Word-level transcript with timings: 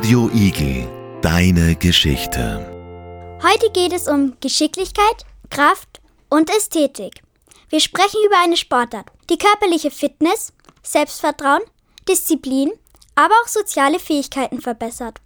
Radio 0.00 0.30
Igel, 0.32 0.88
deine 1.20 1.76
Geschichte. 1.76 3.38
Heute 3.42 3.70
geht 3.70 3.92
es 3.92 4.08
um 4.08 4.34
Geschicklichkeit, 4.40 5.26
Kraft 5.50 6.00
und 6.30 6.48
Ästhetik. 6.48 7.20
Wir 7.68 7.80
sprechen 7.80 8.18
über 8.24 8.38
eine 8.42 8.56
Sportart, 8.56 9.10
die 9.28 9.36
körperliche 9.36 9.90
Fitness, 9.90 10.54
Selbstvertrauen, 10.82 11.60
Disziplin, 12.08 12.72
aber 13.14 13.34
auch 13.44 13.48
soziale 13.48 13.98
Fähigkeiten 13.98 14.62
verbessert. 14.62 15.20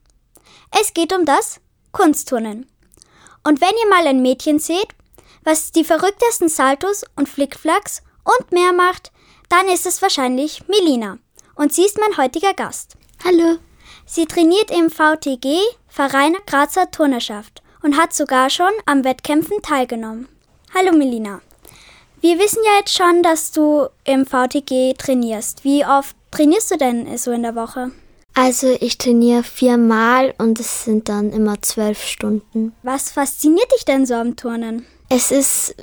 Es 0.80 0.92
geht 0.92 1.12
um 1.12 1.24
das 1.24 1.60
Kunstturnen. 1.92 2.66
Und 3.44 3.60
wenn 3.60 3.76
ihr 3.80 3.88
mal 3.90 4.08
ein 4.08 4.22
Mädchen 4.22 4.58
seht, 4.58 4.88
was 5.44 5.70
die 5.70 5.84
verrücktesten 5.84 6.48
Saltos 6.48 7.04
und 7.14 7.28
Flickflacks 7.28 8.02
und 8.24 8.50
mehr 8.50 8.72
macht, 8.72 9.12
dann 9.48 9.68
ist 9.68 9.86
es 9.86 10.02
wahrscheinlich 10.02 10.66
Melina. 10.66 11.18
Und 11.54 11.72
sie 11.72 11.84
ist 11.84 12.00
mein 12.00 12.16
heutiger 12.16 12.54
Gast. 12.54 12.96
Hallo. 13.24 13.58
Sie 14.06 14.26
trainiert 14.26 14.70
im 14.70 14.90
VTG 14.90 15.58
Verein 15.88 16.34
Grazer 16.46 16.90
Turnerschaft 16.90 17.62
und 17.82 17.96
hat 17.96 18.12
sogar 18.12 18.50
schon 18.50 18.70
am 18.84 19.02
Wettkämpfen 19.02 19.62
teilgenommen. 19.62 20.28
Hallo 20.74 20.92
Melina. 20.92 21.40
Wir 22.20 22.38
wissen 22.38 22.62
ja 22.64 22.78
jetzt 22.78 22.94
schon, 22.94 23.22
dass 23.22 23.50
du 23.50 23.86
im 24.04 24.26
VTG 24.26 24.94
trainierst. 24.98 25.64
Wie 25.64 25.86
oft 25.86 26.14
trainierst 26.30 26.70
du 26.70 26.76
denn 26.76 27.16
so 27.16 27.32
in 27.32 27.42
der 27.42 27.54
Woche? 27.54 27.92
Also 28.34 28.76
ich 28.80 28.98
trainiere 28.98 29.42
viermal 29.42 30.34
und 30.38 30.60
es 30.60 30.84
sind 30.84 31.08
dann 31.08 31.32
immer 31.32 31.62
zwölf 31.62 32.02
Stunden. 32.02 32.74
Was 32.82 33.10
fasziniert 33.10 33.70
dich 33.74 33.84
denn 33.86 34.04
so 34.04 34.14
am 34.14 34.36
Turnen? 34.36 34.84
Es 35.08 35.30
ist 35.30 35.76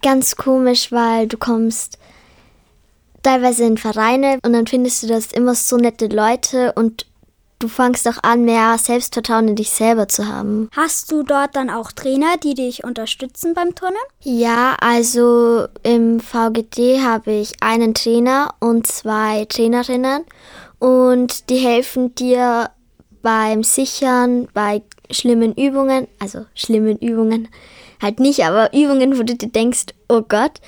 ganz 0.00 0.36
komisch, 0.36 0.90
weil 0.90 1.26
du 1.26 1.36
kommst 1.36 1.98
teilweise 3.22 3.64
in 3.64 3.76
Vereine 3.76 4.38
und 4.42 4.52
dann 4.54 4.66
findest 4.66 5.02
du 5.02 5.06
das 5.08 5.32
immer 5.32 5.54
so 5.54 5.76
nette 5.76 6.06
Leute 6.06 6.72
und 6.72 7.06
du 7.60 7.68
fangst 7.68 8.08
auch 8.08 8.22
an, 8.22 8.44
mehr 8.44 8.76
Selbstvertrauen 8.78 9.48
in 9.48 9.56
dich 9.56 9.70
selber 9.70 10.08
zu 10.08 10.26
haben. 10.26 10.68
Hast 10.74 11.12
du 11.12 11.22
dort 11.22 11.54
dann 11.54 11.70
auch 11.70 11.92
Trainer, 11.92 12.36
die 12.42 12.54
dich 12.54 12.82
unterstützen 12.82 13.54
beim 13.54 13.74
Turnen? 13.74 13.96
Ja, 14.22 14.76
also 14.80 15.68
im 15.82 16.18
VGD 16.20 17.00
habe 17.02 17.32
ich 17.32 17.62
einen 17.62 17.94
Trainer 17.94 18.54
und 18.58 18.86
zwei 18.86 19.44
Trainerinnen 19.44 20.24
und 20.78 21.48
die 21.50 21.58
helfen 21.58 22.14
dir 22.14 22.70
beim 23.22 23.62
Sichern, 23.62 24.48
bei 24.54 24.82
schlimmen 25.10 25.54
Übungen, 25.54 26.08
also 26.18 26.46
schlimmen 26.54 26.98
Übungen 26.98 27.48
halt 28.00 28.20
nicht, 28.20 28.44
aber 28.44 28.72
Übungen, 28.72 29.18
wo 29.18 29.22
du 29.22 29.36
dir 29.36 29.48
denkst, 29.48 29.86
oh 30.08 30.22
Gott. 30.22 30.60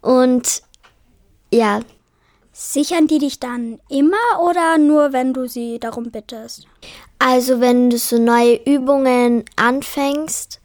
Und 0.00 0.62
ja, 1.52 1.80
Sichern 2.58 3.06
die 3.06 3.18
dich 3.18 3.38
dann 3.38 3.80
immer 3.90 4.40
oder 4.40 4.78
nur, 4.78 5.12
wenn 5.12 5.34
du 5.34 5.46
sie 5.46 5.78
darum 5.78 6.10
bittest? 6.10 6.66
Also 7.18 7.60
wenn 7.60 7.90
du 7.90 7.98
so 7.98 8.16
neue 8.16 8.58
Übungen 8.64 9.44
anfängst 9.56 10.62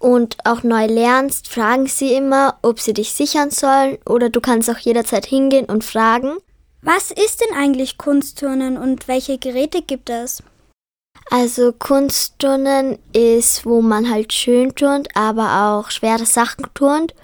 und 0.00 0.38
auch 0.44 0.64
neu 0.64 0.86
lernst, 0.86 1.46
fragen 1.46 1.86
sie 1.86 2.14
immer, 2.14 2.58
ob 2.62 2.80
sie 2.80 2.94
dich 2.94 3.12
sichern 3.12 3.52
sollen 3.52 3.98
oder 4.06 4.28
du 4.28 4.40
kannst 4.40 4.68
auch 4.70 4.78
jederzeit 4.78 5.24
hingehen 5.24 5.66
und 5.66 5.84
fragen. 5.84 6.38
Was 6.82 7.12
ist 7.12 7.40
denn 7.40 7.56
eigentlich 7.56 7.96
Kunstturnen 7.96 8.76
und 8.76 9.06
welche 9.06 9.38
Geräte 9.38 9.82
gibt 9.82 10.10
es? 10.10 10.42
Also 11.30 11.72
Kunstturnen 11.72 12.98
ist, 13.12 13.64
wo 13.64 13.82
man 13.82 14.10
halt 14.10 14.32
schön 14.32 14.74
turnt, 14.74 15.06
aber 15.14 15.78
auch 15.78 15.92
schwere 15.92 16.26
Sachen 16.26 16.66
turnt. 16.74 17.14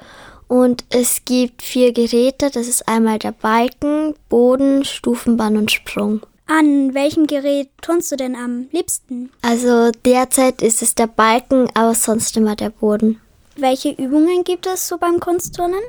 Und 0.49 0.85
es 0.91 1.25
gibt 1.25 1.63
vier 1.63 1.93
Geräte. 1.93 2.51
Das 2.51 2.69
ist 2.69 2.89
einmal 2.89 3.19
der 3.19 3.33
Balken, 3.33 4.15
Boden, 4.29 4.85
Stufenbahn 4.85 5.57
und 5.57 5.71
Sprung. 5.71 6.21
An 6.47 6.95
welchem 6.95 7.27
Gerät 7.27 7.71
turnst 7.83 8.13
du 8.13 8.17
denn 8.17 8.37
am 8.37 8.69
liebsten? 8.71 9.31
Also 9.43 9.91
derzeit 10.05 10.63
ist 10.63 10.81
es 10.81 10.95
der 10.95 11.09
Balken, 11.09 11.69
aber 11.75 11.95
sonst 11.95 12.37
immer 12.37 12.55
der 12.55 12.71
Boden. 12.71 13.21
Welche 13.57 13.91
Übungen 13.91 14.45
gibt 14.45 14.67
es 14.67 14.87
so 14.87 14.97
beim 14.99 15.19
Kunstturnen? 15.19 15.81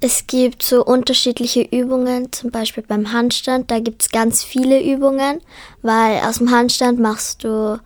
Es 0.00 0.26
gibt 0.26 0.62
so 0.62 0.84
unterschiedliche 0.84 1.62
Übungen, 1.62 2.32
zum 2.32 2.50
Beispiel 2.50 2.84
beim 2.86 3.12
Handstand. 3.12 3.70
Da 3.70 3.80
gibt 3.80 4.02
es 4.02 4.10
ganz 4.10 4.44
viele 4.44 4.80
Übungen, 4.82 5.40
weil 5.82 6.20
aus 6.20 6.38
dem 6.38 6.52
Handstand 6.52 7.00
machst 7.00 7.44
du, 7.44 7.80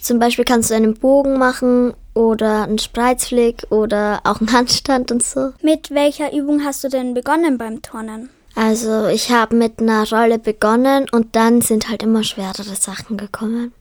zum 0.00 0.18
Beispiel 0.18 0.46
kannst 0.46 0.70
du 0.70 0.74
einen 0.74 0.94
Bogen 0.94 1.38
machen 1.38 1.94
oder 2.14 2.64
einen 2.64 2.78
Spreizflick 2.78 3.66
oder 3.70 4.20
auch 4.24 4.40
einen 4.40 4.52
Handstand 4.52 5.10
und 5.10 5.22
so. 5.22 5.52
Mit 5.62 5.90
welcher 5.90 6.32
Übung 6.32 6.64
hast 6.64 6.84
du 6.84 6.88
denn 6.88 7.14
begonnen 7.14 7.58
beim 7.58 7.82
Turnen? 7.82 8.30
Also 8.54 9.06
ich 9.06 9.30
habe 9.30 9.56
mit 9.56 9.80
einer 9.80 10.08
Rolle 10.08 10.38
begonnen 10.38 11.06
und 11.10 11.34
dann 11.34 11.62
sind 11.62 11.88
halt 11.88 12.02
immer 12.02 12.22
schwerere 12.22 12.76
Sachen 12.76 13.16
gekommen. 13.16 13.72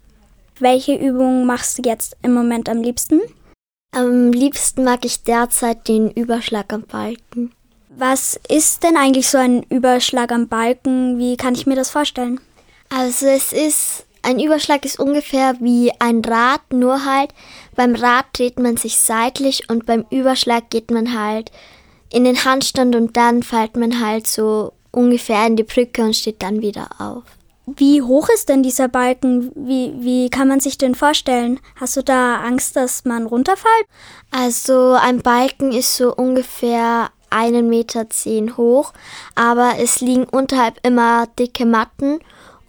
Welche 0.60 0.96
Übung 0.96 1.46
machst 1.46 1.78
du 1.78 1.82
jetzt 1.84 2.16
im 2.22 2.34
Moment 2.34 2.70
am 2.70 2.82
liebsten? 2.82 3.20
Am 3.94 4.32
liebsten 4.32 4.86
mag 4.86 5.04
ich 5.04 5.24
derzeit 5.24 5.88
den 5.88 6.12
Überschlag 6.12 6.72
am 6.72 6.84
Balken. 6.84 7.52
Was 7.90 8.40
ist 8.48 8.84
denn 8.84 8.96
eigentlich 8.96 9.30
so 9.30 9.38
ein 9.38 9.64
Überschlag 9.64 10.32
am 10.32 10.48
Balken? 10.48 11.18
Wie 11.18 11.36
kann 11.36 11.56
ich 11.56 11.66
mir 11.66 11.76
das 11.76 11.90
vorstellen? 11.90 12.40
Also 12.90 13.26
es 13.26 13.52
ist 13.52 14.06
ein 14.24 14.40
Überschlag 14.40 14.86
ist 14.86 15.00
ungefähr 15.00 15.56
wie 15.60 15.92
ein 16.00 16.22
Rad, 16.24 16.62
nur 16.72 17.06
halt 17.06 17.34
beim 17.76 17.96
Rad 17.96 18.26
dreht 18.34 18.60
man 18.60 18.78
sich 18.78 18.98
seitlich 18.98 19.70
und 19.70 19.86
beim 19.86 20.06
Überschlag 20.10 20.70
geht 20.70 20.92
man 20.92 21.20
halt 21.20 21.52
in 22.12 22.24
den 22.26 22.44
Handstand 22.44 22.96
und 22.96 23.18
dann 23.18 23.42
fällt 23.42 23.78
man 23.78 24.06
halt 24.06 24.28
so 24.28 24.74
ungefähr 24.92 25.46
in 25.48 25.56
die 25.56 25.64
Brücke 25.64 26.04
und 26.04 26.16
steht 26.16 26.44
dann 26.44 26.62
wieder 26.62 26.90
auf. 27.00 27.24
Wie 27.66 28.02
hoch 28.02 28.28
ist 28.30 28.50
denn 28.50 28.64
dieser 28.64 28.88
Balken? 28.88 29.52
Wie, 29.56 29.94
wie 30.00 30.30
kann 30.30 30.48
man 30.48 30.60
sich 30.60 30.78
den 30.78 30.96
vorstellen? 30.96 31.60
Hast 31.76 31.96
du 31.96 32.04
da 32.04 32.42
Angst, 32.42 32.76
dass 32.76 33.06
man 33.06 33.26
runterfällt? 33.26 33.86
Also 34.32 34.98
ein 35.00 35.22
Balken 35.22 35.72
ist 35.72 35.96
so 35.96 36.14
ungefähr 36.14 37.10
einen 37.30 37.70
Meter 37.70 38.10
zehn 38.10 38.58
hoch, 38.58 38.94
aber 39.36 39.76
es 39.80 40.02
liegen 40.02 40.26
unterhalb 40.26 40.86
immer 40.86 41.28
dicke 41.40 41.66
Matten 41.66 42.20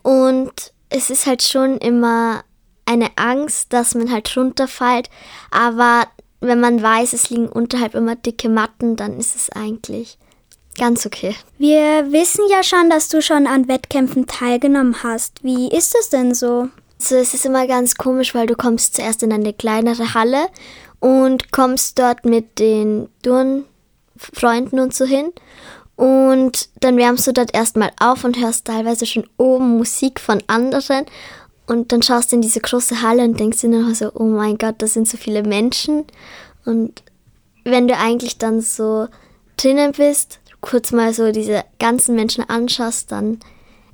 und 0.02 0.72
es 0.92 1.10
ist 1.10 1.26
halt 1.26 1.42
schon 1.42 1.78
immer 1.78 2.44
eine 2.84 3.10
Angst, 3.16 3.72
dass 3.72 3.94
man 3.94 4.10
halt 4.10 4.36
runterfällt, 4.36 5.08
aber 5.50 6.06
wenn 6.40 6.60
man 6.60 6.82
weiß, 6.82 7.12
es 7.12 7.30
liegen 7.30 7.48
unterhalb 7.48 7.94
immer 7.94 8.16
dicke 8.16 8.48
Matten, 8.48 8.96
dann 8.96 9.18
ist 9.18 9.36
es 9.36 9.50
eigentlich 9.50 10.18
ganz 10.76 11.06
okay. 11.06 11.36
Wir 11.58 12.10
wissen 12.10 12.44
ja 12.50 12.62
schon, 12.62 12.90
dass 12.90 13.08
du 13.08 13.22
schon 13.22 13.46
an 13.46 13.68
Wettkämpfen 13.68 14.26
teilgenommen 14.26 15.02
hast. 15.02 15.44
Wie 15.44 15.68
ist 15.68 15.94
es 15.98 16.08
denn 16.10 16.34
so? 16.34 16.68
Also 16.98 17.16
es 17.16 17.34
ist 17.34 17.46
immer 17.46 17.66
ganz 17.66 17.94
komisch, 17.96 18.34
weil 18.34 18.46
du 18.46 18.56
kommst 18.56 18.96
zuerst 18.96 19.22
in 19.22 19.32
eine 19.32 19.52
kleinere 19.52 20.14
Halle 20.14 20.46
und 21.00 21.52
kommst 21.52 21.98
dort 21.98 22.24
mit 22.24 22.58
den 22.58 23.08
Turnfreunden 23.22 24.80
und 24.80 24.94
so 24.94 25.04
hin 25.04 25.32
und 25.96 26.68
dann 26.80 26.96
wärmst 26.96 27.26
du 27.26 27.32
dort 27.32 27.54
erstmal 27.54 27.92
auf 28.00 28.24
und 28.24 28.38
hörst 28.38 28.66
teilweise 28.66 29.06
schon 29.06 29.28
oben 29.36 29.76
Musik 29.76 30.20
von 30.20 30.42
anderen. 30.46 31.06
Und 31.66 31.92
dann 31.92 32.02
schaust 32.02 32.32
du 32.32 32.36
in 32.36 32.42
diese 32.42 32.60
große 32.60 33.02
Halle 33.02 33.22
und 33.22 33.38
denkst 33.38 33.60
dir 33.60 33.68
noch 33.68 33.94
so, 33.94 34.10
oh 34.14 34.24
mein 34.24 34.58
Gott, 34.58 34.76
da 34.78 34.86
sind 34.86 35.08
so 35.08 35.16
viele 35.16 35.42
Menschen. 35.42 36.04
Und 36.64 37.02
wenn 37.64 37.88
du 37.88 37.96
eigentlich 37.96 38.38
dann 38.38 38.60
so 38.60 39.06
drinnen 39.56 39.92
bist, 39.92 40.40
kurz 40.60 40.92
mal 40.92 41.12
so 41.12 41.30
diese 41.30 41.64
ganzen 41.78 42.14
Menschen 42.14 42.48
anschaust, 42.48 43.12
dann 43.12 43.38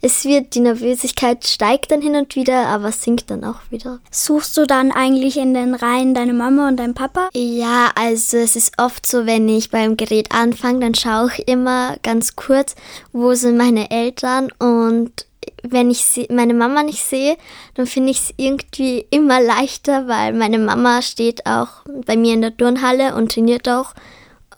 es 0.00 0.24
wird, 0.24 0.54
die 0.54 0.60
Nervösigkeit 0.60 1.46
steigt 1.46 1.90
dann 1.90 2.00
hin 2.00 2.14
und 2.14 2.36
wieder, 2.36 2.66
aber 2.66 2.92
sinkt 2.92 3.30
dann 3.30 3.44
auch 3.44 3.60
wieder. 3.70 4.00
Suchst 4.10 4.56
du 4.56 4.66
dann 4.66 4.92
eigentlich 4.92 5.36
in 5.36 5.54
den 5.54 5.74
Reihen 5.74 6.14
deine 6.14 6.32
Mama 6.32 6.68
und 6.68 6.76
dein 6.76 6.94
Papa? 6.94 7.28
Ja, 7.34 7.90
also 7.94 8.36
es 8.36 8.56
ist 8.56 8.74
oft 8.78 9.06
so, 9.06 9.26
wenn 9.26 9.48
ich 9.48 9.70
beim 9.70 9.96
Gerät 9.96 10.32
anfange, 10.32 10.80
dann 10.80 10.94
schaue 10.94 11.30
ich 11.32 11.48
immer 11.48 11.96
ganz 12.02 12.36
kurz, 12.36 12.74
wo 13.12 13.34
sind 13.34 13.56
meine 13.56 13.90
Eltern 13.90 14.50
und 14.58 15.26
wenn 15.62 15.90
ich 15.90 16.04
sie, 16.04 16.26
meine 16.30 16.54
Mama 16.54 16.82
nicht 16.82 17.04
sehe, 17.04 17.36
dann 17.74 17.86
finde 17.86 18.10
ich 18.10 18.18
es 18.18 18.34
irgendwie 18.36 19.06
immer 19.10 19.40
leichter, 19.40 20.06
weil 20.06 20.32
meine 20.32 20.58
Mama 20.58 21.02
steht 21.02 21.46
auch 21.46 21.68
bei 22.06 22.16
mir 22.16 22.34
in 22.34 22.42
der 22.42 22.56
Turnhalle 22.56 23.14
und 23.14 23.32
trainiert 23.32 23.68
auch 23.68 23.94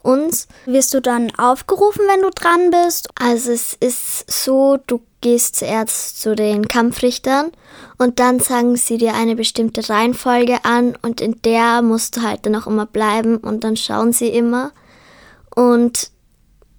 uns. 0.02 0.48
Wirst 0.66 0.94
du 0.94 1.00
dann 1.00 1.32
aufgerufen, 1.36 2.02
wenn 2.06 2.22
du 2.22 2.30
dran 2.30 2.70
bist? 2.70 3.08
Also 3.18 3.52
es 3.52 3.74
ist 3.74 4.30
so, 4.30 4.78
du 4.86 5.00
gehst 5.20 5.56
zuerst 5.56 6.20
zu 6.20 6.34
den 6.34 6.68
Kampfrichtern 6.68 7.50
und 7.98 8.18
dann 8.18 8.40
sagen 8.40 8.76
sie 8.76 8.98
dir 8.98 9.14
eine 9.14 9.36
bestimmte 9.36 9.88
Reihenfolge 9.88 10.64
an 10.64 10.96
und 11.02 11.20
in 11.20 11.40
der 11.42 11.82
musst 11.82 12.16
du 12.16 12.22
halt 12.22 12.46
dann 12.46 12.56
auch 12.56 12.66
immer 12.66 12.86
bleiben 12.86 13.36
und 13.36 13.64
dann 13.64 13.76
schauen 13.76 14.12
sie 14.12 14.28
immer. 14.28 14.72
Und 15.54 16.10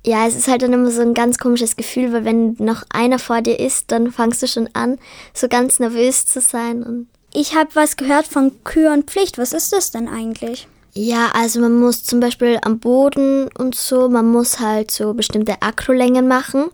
ja, 0.05 0.25
es 0.27 0.35
ist 0.35 0.47
halt 0.47 0.63
dann 0.63 0.73
immer 0.73 0.89
so 0.89 1.01
ein 1.01 1.13
ganz 1.13 1.37
komisches 1.37 1.75
Gefühl, 1.75 2.11
weil 2.11 2.25
wenn 2.25 2.55
noch 2.57 2.83
einer 2.89 3.19
vor 3.19 3.41
dir 3.41 3.59
ist, 3.59 3.91
dann 3.91 4.11
fangst 4.11 4.41
du 4.41 4.47
schon 4.47 4.69
an, 4.73 4.97
so 5.33 5.47
ganz 5.47 5.79
nervös 5.79 6.25
zu 6.25 6.41
sein. 6.41 6.81
Und 6.81 7.07
ich 7.33 7.55
habe 7.55 7.69
was 7.75 7.97
gehört 7.97 8.27
von 8.27 8.63
Kür 8.63 8.93
und 8.93 9.09
Pflicht. 9.09 9.37
Was 9.37 9.53
ist 9.53 9.71
das 9.73 9.91
denn 9.91 10.07
eigentlich? 10.07 10.67
Ja, 10.93 11.29
also 11.33 11.61
man 11.61 11.79
muss 11.79 12.03
zum 12.03 12.19
Beispiel 12.19 12.59
am 12.63 12.79
Boden 12.79 13.47
und 13.57 13.75
so, 13.75 14.09
man 14.09 14.25
muss 14.25 14.59
halt 14.59 14.91
so 14.91 15.13
bestimmte 15.13 15.61
Akrolängen 15.61 16.27
machen. 16.27 16.65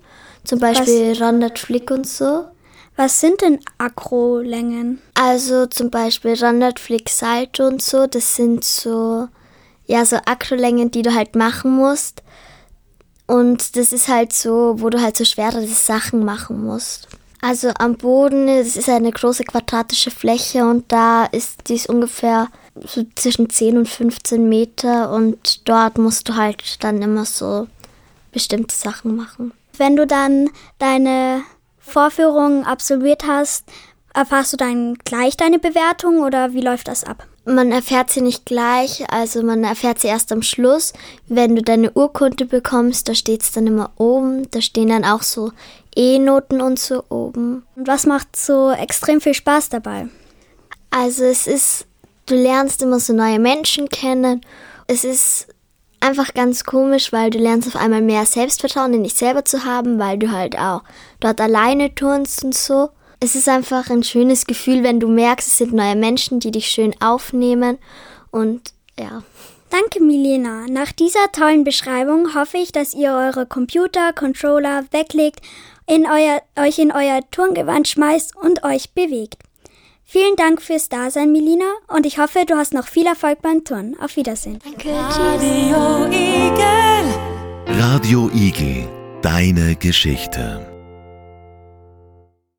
Zum 0.48 0.60
Beispiel 0.60 1.20
Was, 1.20 1.60
Flick 1.60 1.92
und 1.92 2.08
so. 2.08 2.46
Was 2.96 3.20
sind 3.20 3.42
denn 3.42 3.60
Akrolängen? 3.78 5.02
Also 5.14 5.66
zum 5.68 5.92
Beispiel 5.92 6.34
Randert, 6.34 6.80
Flick, 6.80 7.10
Salto 7.10 7.68
und 7.68 7.82
so, 7.82 8.08
das 8.08 8.36
sind 8.36 8.64
so, 8.64 9.28
ja, 9.86 10.06
so 10.06 10.16
Akrolängen, 10.26 10.90
die 10.90 11.02
du 11.02 11.14
halt 11.14 11.36
machen 11.36 11.76
musst. 11.76 12.24
Und 13.28 13.76
das 13.76 13.92
ist 13.92 14.08
halt 14.08 14.32
so, 14.32 14.76
wo 14.78 14.90
du 14.90 15.02
halt 15.02 15.18
so 15.18 15.26
schwerere 15.26 15.68
Sachen 15.68 16.24
machen 16.24 16.64
musst. 16.64 17.10
Also 17.42 17.70
am 17.78 17.98
Boden, 17.98 18.48
es 18.48 18.78
ist 18.78 18.90
eine 18.90 19.12
große 19.12 19.44
quadratische 19.44 20.10
Fläche 20.10 20.66
und 20.66 20.92
da 20.92 21.26
ist 21.26 21.68
dies 21.68 21.86
ungefähr 21.88 22.48
so 22.86 23.06
zwischen 23.16 23.50
10 23.50 23.78
und 23.78 23.90
15 23.90 24.48
Meter 24.48 25.12
und 25.12 25.68
dort 25.68 25.98
musst 25.98 26.30
du 26.30 26.36
halt 26.36 26.84
dann 26.84 27.02
immer 27.02 27.26
so 27.26 27.68
bestimmte 28.32 28.76
Sachen 28.76 29.16
machen. 29.16 29.52
Wenn 29.78 29.96
du 29.96 30.08
dann 30.08 30.50
deine 30.80 31.44
Vorführung 31.80 32.66
absolviert 32.66 33.26
hast, 33.28 33.66
erfährst 34.14 34.54
du 34.54 34.58
dann 34.58 34.96
gleich 35.06 35.38
deine 35.38 35.60
Bewertung 35.60 36.20
oder 36.20 36.54
wie 36.54 36.62
läuft 36.62 36.88
das 36.88 37.04
ab? 37.04 37.28
Man 37.46 37.72
erfährt 37.72 38.10
sie 38.10 38.22
nicht 38.22 38.46
gleich, 38.46 39.10
also 39.10 39.42
man 39.42 39.64
erfährt 39.64 40.00
sie 40.00 40.08
erst 40.08 40.34
am 40.34 40.42
Schluss. 40.42 40.92
Wenn 41.28 41.56
du 41.56 41.62
deine 41.62 41.92
Urkunde 41.92 42.46
bekommst, 42.46 43.08
da 43.08 43.16
steht 43.16 43.42
es 43.42 43.54
dann 43.54 43.68
immer 43.68 43.92
oben. 43.96 44.50
Da 44.52 44.60
stehen 44.60 44.90
dann 44.90 45.06
auch 45.06 45.24
so 45.24 45.54
E-Noten 45.96 46.60
und 46.60 46.78
so 46.78 47.06
oben. 47.08 47.64
Und 47.78 47.88
was 47.88 48.06
macht 48.06 48.36
so 48.36 48.72
extrem 48.72 49.22
viel 49.22 49.34
Spaß 49.34 49.70
dabei? 49.70 50.10
Also 50.90 51.24
es 51.24 51.48
ist, 51.48 51.86
du 52.26 52.36
lernst 52.36 52.82
immer 52.82 53.00
so 53.00 53.14
neue 53.14 53.40
Menschen 53.40 53.88
kennen. 53.88 54.42
Es 54.88 55.06
ist 55.06 55.48
einfach 56.00 56.34
ganz 56.34 56.64
komisch, 56.64 57.12
weil 57.12 57.30
du 57.30 57.38
lernst 57.38 57.68
auf 57.68 57.76
einmal 57.76 58.02
mehr 58.02 58.26
Selbstvertrauen 58.26 58.94
in 58.94 59.04
dich 59.04 59.16
selber 59.16 59.46
zu 59.46 59.66
haben, 59.66 60.00
weil 60.00 60.18
du 60.18 60.32
halt 60.32 60.58
auch 60.58 60.84
dort 61.20 61.42
alleine 61.42 61.94
turnst 61.96 62.44
und 62.44 62.56
so. 62.56 62.90
Es 63.20 63.36
ist 63.36 63.50
einfach 63.50 63.90
ein 63.90 64.04
schönes 64.04 64.46
Gefühl, 64.46 64.84
wenn 64.84 65.00
du 65.00 65.08
merkst, 65.08 65.48
es 65.48 65.58
sind 65.58 65.74
neue 65.74 65.96
Menschen, 65.96 66.40
die 66.40 66.52
dich 66.52 66.68
schön 66.68 66.94
aufnehmen 67.02 67.78
und 68.32 68.74
ja. 69.00 69.24
Danke, 69.70 70.02
Milena. 70.02 70.66
Nach 70.70 70.94
dieser 70.94 71.32
tollen 71.34 71.66
Beschreibung 71.66 72.34
hoffe 72.36 72.58
ich, 72.58 72.72
dass 72.72 72.94
ihr 72.94 73.12
eure 73.12 73.46
Computer, 73.46 74.14
Controller 74.14 74.86
weglegt, 74.92 75.42
in 75.88 76.06
euer, 76.06 76.42
euch 76.58 76.80
in 76.80 76.92
euer 76.92 77.20
Turngewand 77.32 77.88
schmeißt 77.88 78.36
und 78.38 78.64
euch 78.64 78.92
bewegt. 78.92 79.44
Vielen 80.10 80.38
Dank 80.38 80.62
fürs 80.62 80.88
Dasein, 80.88 81.34
Milena, 81.34 81.66
und 81.90 82.06
ich 82.06 82.18
hoffe, 82.18 82.46
du 82.48 82.56
hast 82.56 82.74
noch 82.74 82.88
viel 82.88 83.06
Erfolg 83.06 83.42
beim 83.42 83.66
Turnen. 83.66 84.00
Auf 84.00 84.16
Wiedersehen. 84.16 84.58
Danke, 84.64 84.88
tschüss. 85.10 85.44
Radio 87.78 88.32
Igel, 88.34 88.88
deine 89.22 89.76
Geschichte. 89.76 90.77